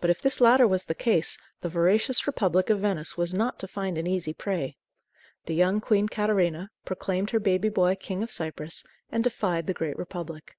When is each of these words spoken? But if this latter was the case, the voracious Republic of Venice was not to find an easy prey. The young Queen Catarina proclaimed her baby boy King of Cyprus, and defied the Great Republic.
But 0.00 0.10
if 0.10 0.22
this 0.22 0.40
latter 0.40 0.68
was 0.68 0.84
the 0.84 0.94
case, 0.94 1.36
the 1.60 1.68
voracious 1.68 2.24
Republic 2.28 2.70
of 2.70 2.78
Venice 2.78 3.16
was 3.16 3.34
not 3.34 3.58
to 3.58 3.66
find 3.66 3.98
an 3.98 4.06
easy 4.06 4.32
prey. 4.32 4.76
The 5.46 5.56
young 5.56 5.80
Queen 5.80 6.06
Catarina 6.08 6.70
proclaimed 6.84 7.30
her 7.30 7.40
baby 7.40 7.68
boy 7.68 7.96
King 7.96 8.22
of 8.22 8.30
Cyprus, 8.30 8.84
and 9.10 9.24
defied 9.24 9.66
the 9.66 9.74
Great 9.74 9.98
Republic. 9.98 10.56